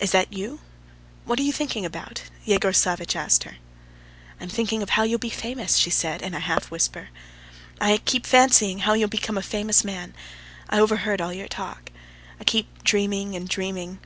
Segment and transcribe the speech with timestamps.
[0.00, 0.58] "Is that you?
[1.24, 3.58] What are you thinking about?" Yegor Savvitch asked her.
[4.40, 7.10] "I am thinking of how you'll be famous," she said in a half whisper.
[7.80, 10.14] "I keep fancying how you'll become a famous man....
[10.68, 11.92] I overheard all your talk....
[12.40, 14.00] I keep dreaming and dreaming.